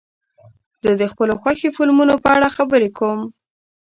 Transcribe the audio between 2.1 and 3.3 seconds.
په اړه خبرې کوم.